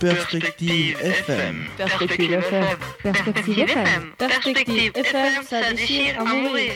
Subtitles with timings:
[0.00, 1.64] Perspective FM.
[1.78, 2.64] Perspective FM.
[3.02, 4.02] Perspective FM.
[4.18, 6.72] Perspective FM, ça déchire à mourir.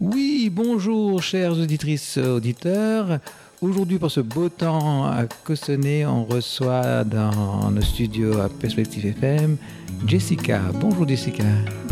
[0.00, 3.18] Oui, bonjour chères auditrices, auditeurs.
[3.60, 9.56] Aujourd'hui, pour ce beau temps à Cossonay, on reçoit dans nos studios à Perspective FM
[10.06, 10.60] Jessica.
[10.74, 11.42] Bonjour Jessica.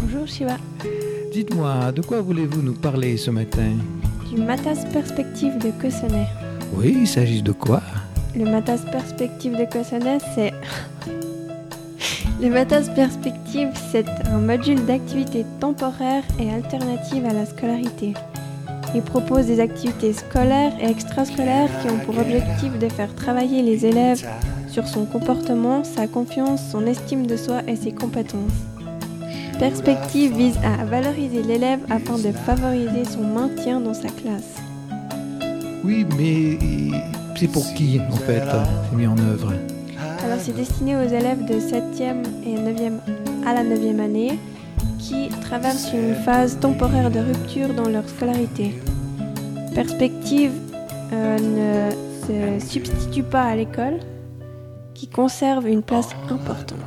[0.00, 0.56] Bonjour Shiva.
[1.32, 3.72] Dites-moi, de quoi voulez-vous nous parler ce matin?
[4.30, 6.26] Du Matas Perspective de Cossonay.
[6.74, 7.82] Oui, il s'agit de quoi?
[8.34, 10.52] Le Matas Perspective de Cossonay, c'est.
[12.40, 18.12] Le Matas Perspective, c'est un module d'activités temporaires et alternatives à la scolarité.
[18.94, 23.86] Il propose des activités scolaires et extrascolaires qui ont pour objectif de faire travailler les
[23.86, 24.26] élèves
[24.68, 28.52] sur son comportement, sa confiance, son estime de soi et ses compétences.
[29.58, 34.65] Perspective vise à valoriser l'élève afin de favoriser son maintien dans sa classe.
[35.86, 36.58] Oui, mais
[37.36, 39.52] c'est pour qui en fait c'est mis en œuvre
[40.24, 42.98] Alors c'est destiné aux élèves de 7e et 9e
[43.46, 44.36] à la 9e année
[44.98, 48.74] qui traversent une phase temporaire de rupture dans leur scolarité.
[49.76, 50.50] Perspective
[51.12, 54.00] euh, ne se substitue pas à l'école,
[54.92, 56.80] qui conserve une place importante.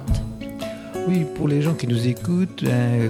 [1.08, 3.08] Oui, pour les gens qui nous écoutent, euh,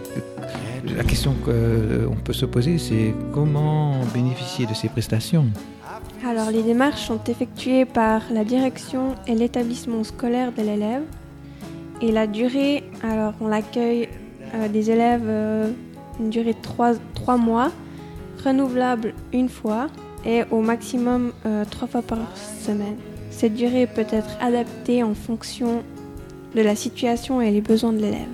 [0.86, 5.48] la question qu'on peut se poser, c'est comment bénéficier de ces prestations?
[6.30, 11.02] Alors les démarches sont effectuées par la direction et l'établissement scolaire de l'élève.
[12.04, 14.10] Et la durée, alors on l'accueille
[14.54, 15.72] euh, des élèves euh,
[16.20, 17.72] une durée de 3, 3 mois,
[18.44, 19.88] renouvelable une fois
[20.24, 22.98] et au maximum euh, 3 fois par semaine.
[23.32, 25.82] Cette durée peut être adaptée en fonction
[26.56, 28.30] de la situation et les besoins de l'élève.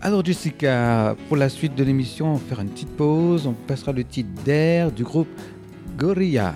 [0.00, 3.90] Alors Jessica, pour la suite de l'émission, on va faire une petite pause, on passera
[3.90, 5.26] le titre d'air du groupe
[5.98, 6.54] Gorilla.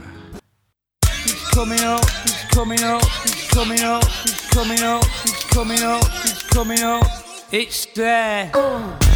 [1.59, 6.43] Coming up, she's coming up, she's coming up, she's coming up, she's coming up, she's
[6.45, 7.05] coming up.
[7.51, 8.53] It's there.
[8.55, 9.08] Oh.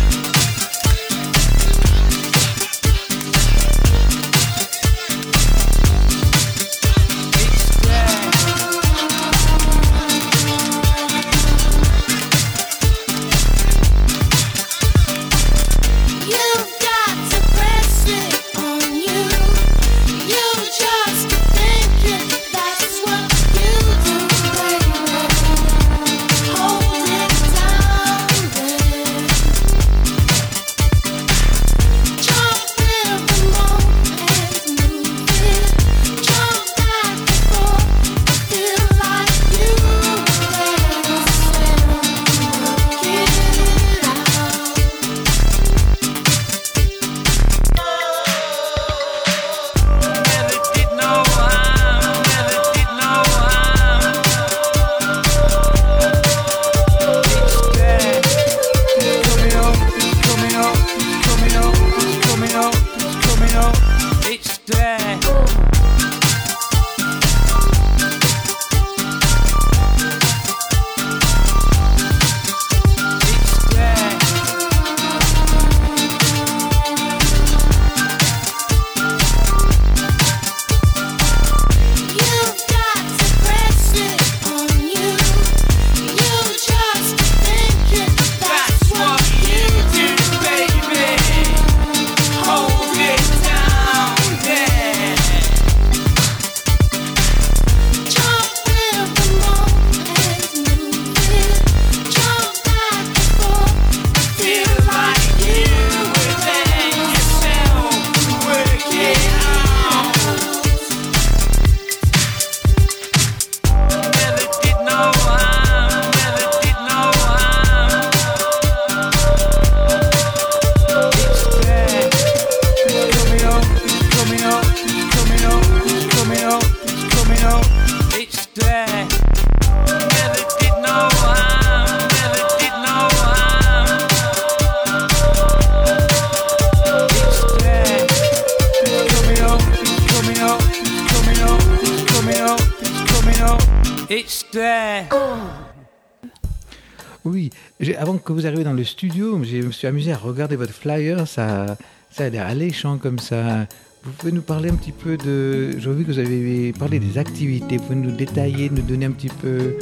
[147.25, 147.51] Oui,
[147.99, 151.29] avant que vous arriviez dans le studio, je me suis amusé à regarder votre flyer,
[151.29, 151.77] ça,
[152.11, 153.67] ça a l'air alléchant comme ça.
[154.03, 155.79] Vous pouvez nous parler un petit peu de...
[155.79, 159.13] J'ai vu que vous avez parlé des activités, vous pouvez nous détailler, nous donner un
[159.13, 159.77] petit peu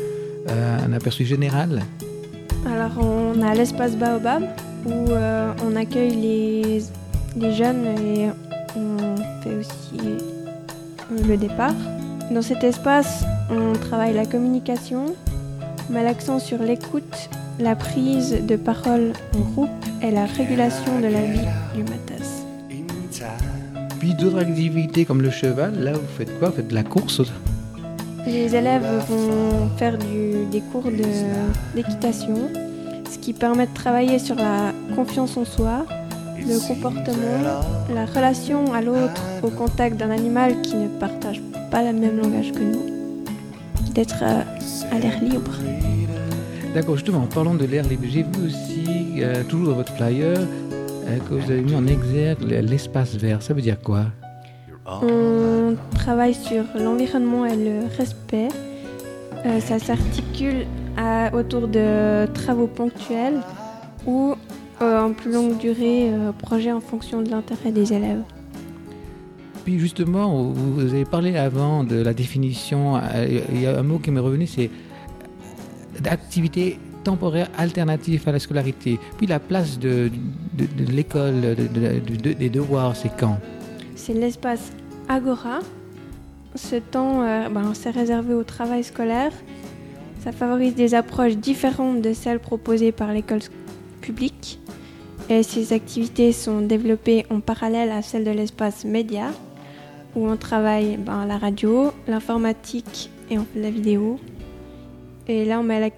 [0.49, 1.83] euh, un aperçu général?
[2.67, 4.43] Alors on a l'espace Baobab
[4.85, 6.83] où euh, on accueille les,
[7.37, 8.29] les jeunes et
[8.77, 10.19] on fait aussi euh,
[11.27, 11.75] le départ.
[12.31, 15.30] Dans cet espace, on travaille la communication, on
[15.89, 19.71] met l'accent sur l'écoute, la prise de parole en groupe
[20.03, 22.45] et la régulation de la vie du matas.
[23.99, 26.49] Puis d'autres activités comme le cheval, là vous faites quoi?
[26.51, 27.21] Vous faites de la course
[28.27, 32.37] Les élèves vont faire du- des cours de- d'équitation,
[33.11, 35.85] ce qui permet de travailler sur la confiance en soi,
[36.39, 37.43] le comportement,
[37.95, 41.41] la relation à l'autre au contact d'un animal qui ne partage
[41.71, 42.87] pas le même langage que nous,
[43.95, 44.43] d'être euh,
[44.91, 45.53] à l'air libre.
[46.75, 50.39] D'accord, justement, en parlant de l'air libre, j'ai vu aussi, euh, toujours dans votre flyer,
[50.39, 53.43] euh, que vous avez mis en exergue l'espace vert.
[53.43, 54.07] Ça veut dire quoi?
[54.87, 58.49] On travaille sur l'environnement et le respect.
[59.47, 60.67] Euh, ça s'articule
[61.33, 63.41] autour de travaux ponctuels
[64.07, 64.35] ou
[64.81, 68.23] en plus longue durée, projets en fonction de l'intérêt des élèves.
[69.65, 73.99] Puis justement, vous, avez parlé avant de la définition, euh, il y a un mot
[73.99, 74.71] qui m'est revenu, c'est
[76.01, 78.99] d'activité temporaire alternative à la scolarité.
[79.17, 80.11] Puis la place de,
[80.89, 83.39] l'école, de- de- de- des devoirs, c'est quand?
[83.97, 84.71] C'est l'espace
[85.09, 85.61] Agora.
[86.55, 89.33] Ce temps, euh, ben, c'est réservé au travail scolaire.
[90.25, 93.41] Ça favorise des approches différentes de celles proposées par l'école
[94.01, 94.59] publique.
[95.29, 99.29] Et ces activités sont développées en parallèle à celles de l'espace média,
[100.15, 104.19] où on travaille ben, la radio, l'informatique et on fait de la vidéo.
[105.29, 105.93] Et là, on met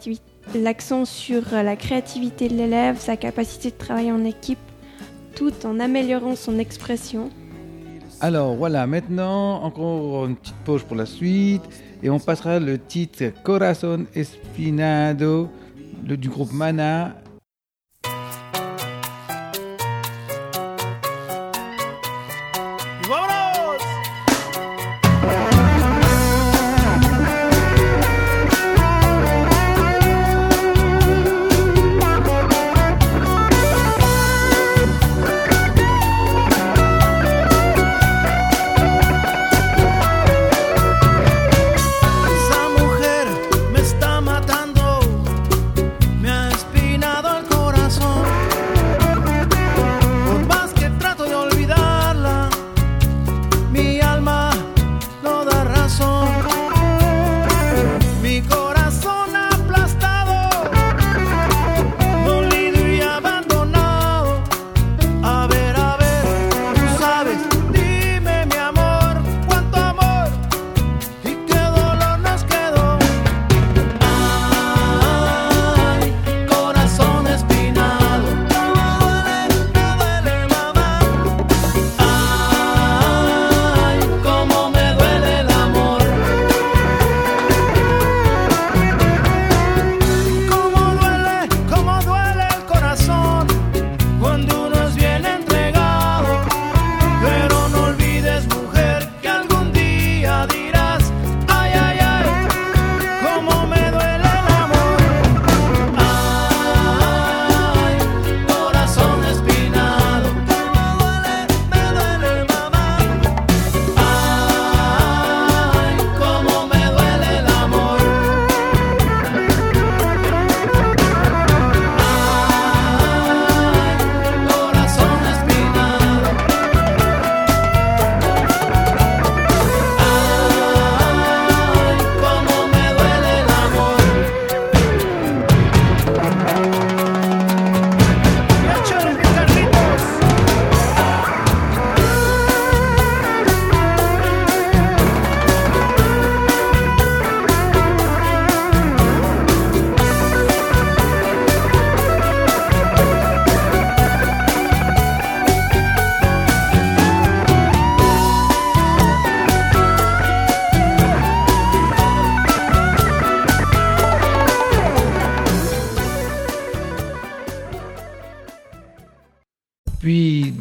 [0.54, 4.58] l'accent sur euh, la créativité de l'élève, sa capacité de travailler en équipe,
[5.34, 7.30] tout en améliorant son expression.
[8.20, 11.62] Alors voilà, maintenant encore une petite pause pour la suite
[12.02, 15.48] et on passera le titre Corazon Espinado
[16.04, 17.16] du groupe Mana.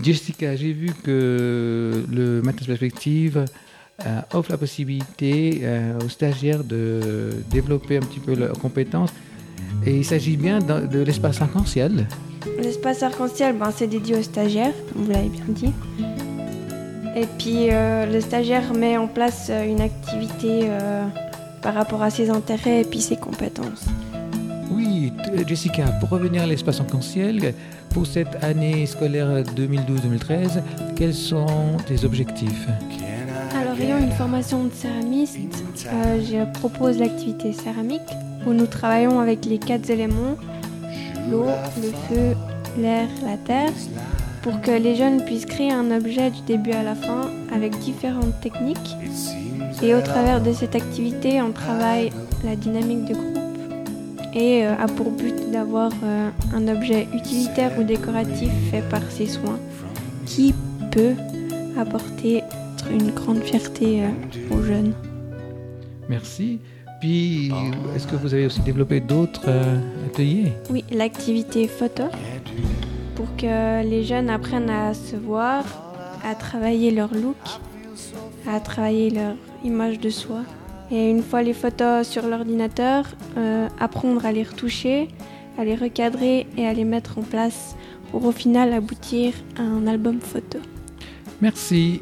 [0.03, 3.46] Jessica, j'ai vu que le Maths Perspective
[4.05, 9.12] euh, offre la possibilité euh, aux stagiaires de développer un petit peu leurs compétences.
[9.86, 12.08] Et il s'agit bien de, l'espace arc-en-ciel.
[12.60, 15.74] L'espace arc-en-ciel, ben, c'est dédié aux stagiaires, vous l'avez bien dit.
[17.15, 20.67] Et puis euh, le stagiaire met en place une activité
[21.62, 23.86] par rapport à ses intérêts et puis ses compétences.
[25.10, 27.55] T- Jessica, pour revenir à l'espace arc-en-ciel,
[27.89, 30.62] pour cette année scolaire 2012-2013,
[30.96, 31.48] quels sont
[31.88, 32.67] tes objectifs?
[33.60, 35.38] Alors ayant une formation de céramiste,
[35.88, 38.01] euh, je propose l'activité céramique
[38.46, 40.36] où nous travaillons avec les quatre éléments,
[41.29, 41.46] l'eau,
[41.77, 42.36] le feu,
[42.79, 43.72] l'air, la terre,
[44.41, 48.39] pour que les jeunes puissent créer un objet du début à la fin avec différentes
[48.41, 48.96] techniques.
[49.84, 52.12] Et au travers de cette activité, on travaille
[52.43, 53.30] la dynamique de groupe
[54.33, 59.27] et euh, a pour but d'avoir euh, un objet utilitaire ou décoratif fait par ses
[59.27, 59.59] soins
[60.25, 60.53] qui
[60.91, 61.15] peut
[61.77, 62.43] apporter
[62.91, 64.93] une grande fierté euh, aux jeunes.
[66.09, 66.59] Merci.
[67.00, 67.51] Puis,
[67.95, 69.50] est-ce que vous avez aussi développé d'autres
[70.05, 70.51] ateliers?
[70.69, 72.03] Oui, l'activité photo
[73.15, 75.63] pour que les jeunes apprennent à se voir,
[76.23, 77.38] à travailler leur look,
[78.47, 79.33] à travailler leur
[79.63, 80.41] image de soi.
[80.91, 83.05] Et une fois les photos sur l'ordinateur,
[83.38, 85.07] euh, apprendre à les retoucher,
[85.57, 87.75] à les recadrer et à les mettre en place
[88.12, 90.60] pour au final aboutir à un album photo.
[91.41, 92.01] Merci.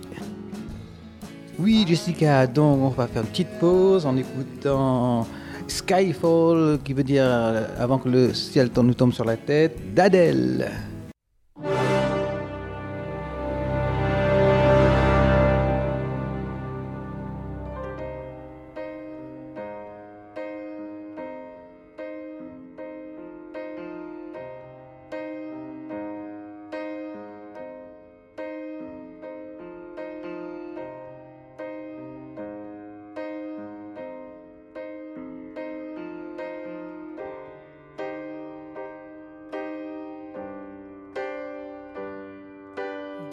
[1.59, 5.27] Oui, Jessica, donc on va faire une petite pause en écoutant
[5.67, 10.71] Skyfall, qui veut dire euh, avant que le ciel nous tombe sur la tête, d'Adèle.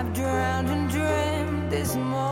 [0.00, 2.29] I've drowned and dreamt this moment.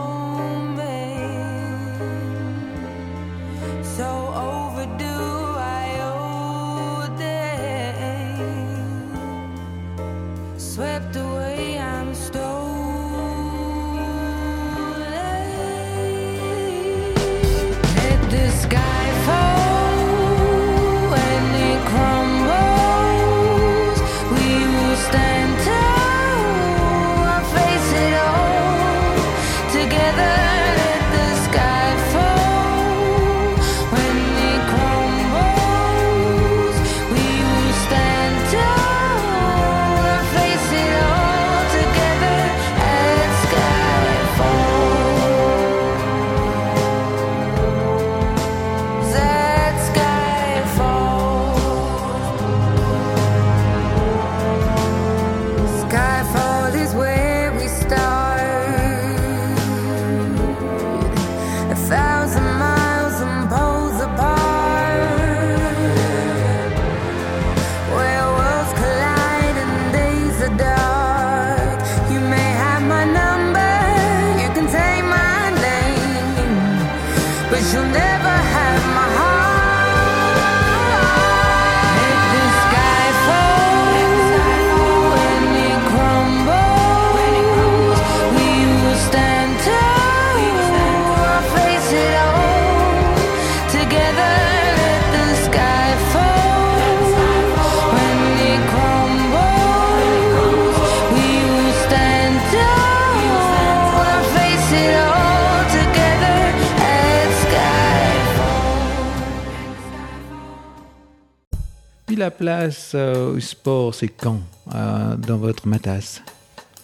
[112.19, 114.41] La place euh, au sport, c'est quand
[114.75, 116.21] euh, dans votre matas?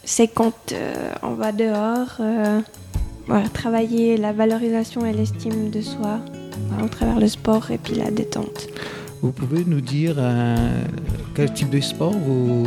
[0.04, 2.22] C'est quand euh, on va dehors
[3.27, 6.20] voilà, travailler la valorisation et l'estime de soi
[6.70, 8.68] voilà, au travers le sport et puis la détente.
[9.22, 10.15] Vous pouvez nous dire
[11.36, 12.63] quel type de sport vous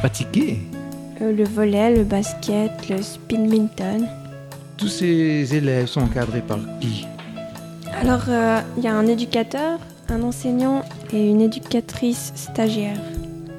[0.00, 0.58] pratiquez?
[1.20, 4.06] Le volet, le basket, le spinminton.
[4.78, 7.06] Tous ces élèves sont encadrés par qui?
[8.00, 8.24] Alors,
[8.78, 12.98] il y a un éducateur, un enseignant et une éducatrice stagiaire.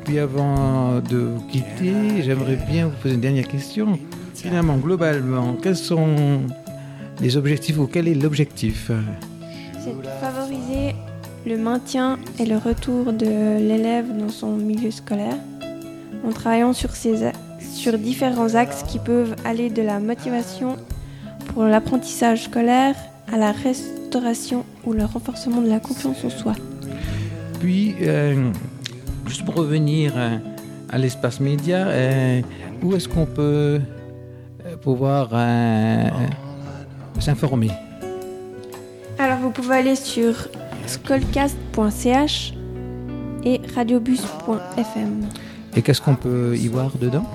[0.06, 4.00] Puis avant de vous quitter, j'aimerais bien vous poser une dernière question.
[4.34, 6.42] Finalement, globalement, quels sont
[7.22, 8.92] les objectifs ou quel est l'objectif?
[9.80, 10.96] C'est de favoriser
[11.46, 15.38] le maintien et le retour de l'élève dans son milieu scolaire
[16.26, 20.78] en travaillant sur, ces sur différents axes qui peuvent aller de la motivation
[21.54, 22.96] pour l'apprentissage scolaire,
[23.32, 26.54] à la restauration ou le renforcement de la confiance en soi.
[27.62, 28.52] Puis, euh,
[29.28, 30.38] juste pour revenir euh,
[30.90, 32.42] à l'espace média, euh,
[32.82, 33.80] où est-ce qu'on peut
[34.82, 35.30] pouvoir
[37.20, 37.70] s'informer?
[39.20, 40.48] Alors vous pouvez aller sur
[40.88, 42.54] skolcast.ch
[43.46, 45.28] et radiobus.fm.
[45.76, 47.26] Et qu'est-ce qu'on peut y voir dedans?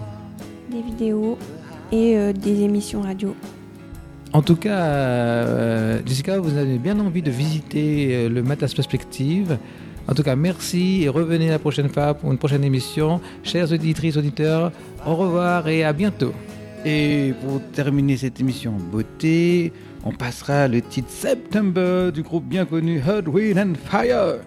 [0.73, 1.38] Des vidéos
[1.92, 3.37] et euh, des émissions radio.
[4.33, 9.56] En tout cas, euh, Jessica, vous avez bien envie de visiter euh, le Matas Perspective.
[10.08, 13.20] En tout cas, merci et revenez la prochaine fois pour une prochaine émission.
[13.42, 14.72] Chers auditrices, auditeurs,
[15.04, 16.32] au revoir et à bientôt.
[16.84, 19.72] Et pour terminer cette émission beauté,
[20.04, 24.38] on passera le titre September du groupe bien connu Earth, Wind and Fire.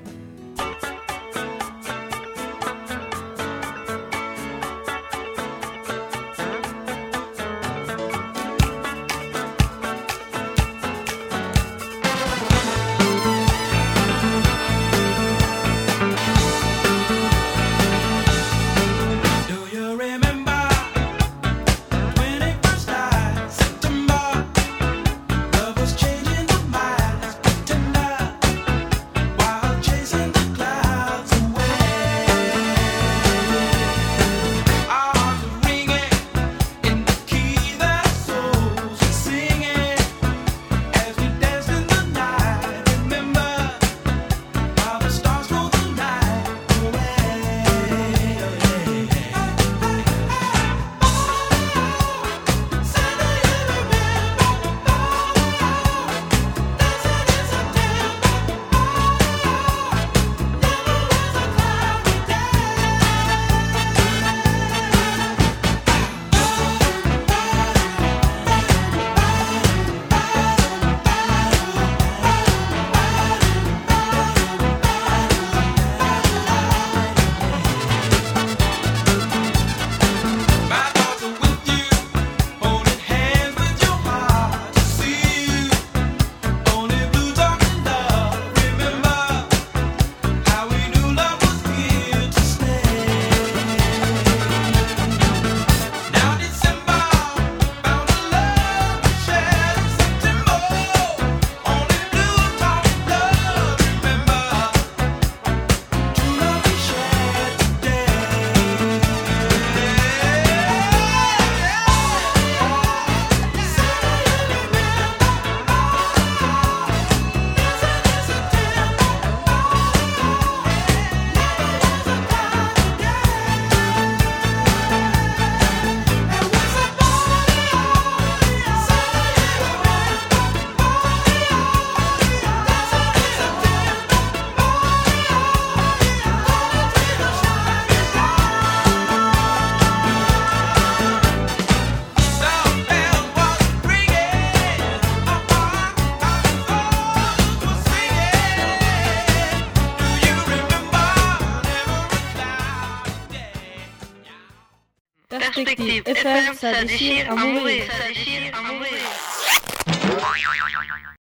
[156.59, 157.31] FM, ça déchire.
[157.31, 157.83] à mourir.